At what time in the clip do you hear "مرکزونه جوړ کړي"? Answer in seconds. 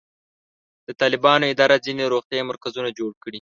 2.51-3.29